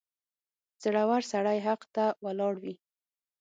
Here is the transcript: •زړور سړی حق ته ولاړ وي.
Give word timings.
•زړور 0.83 1.21
سړی 1.31 1.57
حق 1.67 1.81
ته 1.95 2.05
ولاړ 2.25 2.53
وي. 2.63 2.75